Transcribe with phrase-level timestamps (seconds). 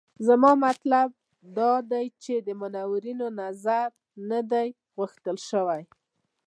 [0.27, 1.07] زما مطلب
[1.57, 3.87] دا دی چې منورینو نظر
[4.29, 5.81] نه دی غوښتل شوی.